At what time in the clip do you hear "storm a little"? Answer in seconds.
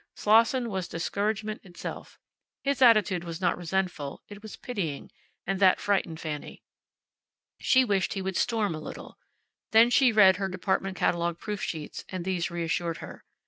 8.35-9.19